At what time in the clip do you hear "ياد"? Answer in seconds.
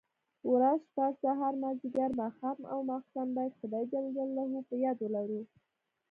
4.83-4.97